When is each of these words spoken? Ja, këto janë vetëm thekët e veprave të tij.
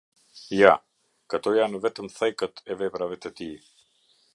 Ja, 0.59 0.71
këto 1.33 1.53
janë 1.57 1.83
vetëm 1.85 2.11
thekët 2.17 2.65
e 2.73 2.79
veprave 2.83 3.23
të 3.27 3.37
tij. 3.41 3.55